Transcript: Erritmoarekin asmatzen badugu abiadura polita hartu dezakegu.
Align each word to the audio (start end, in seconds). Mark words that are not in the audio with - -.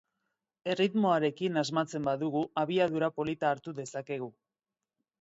Erritmoarekin 0.73 1.61
asmatzen 1.63 2.09
badugu 2.09 2.43
abiadura 2.65 3.13
polita 3.21 3.55
hartu 3.55 3.79
dezakegu. 3.85 4.35